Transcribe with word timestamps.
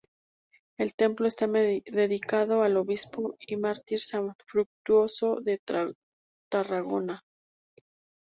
El 0.79 0.95
templo 0.95 1.27
está 1.27 1.45
dedicado 1.45 2.63
al 2.63 2.75
obispo 2.75 3.35
y 3.39 3.55
mártir 3.57 3.99
san 3.99 4.33
Fructuoso 4.47 5.39
de 5.41 5.61
Tarragona. 6.51 7.21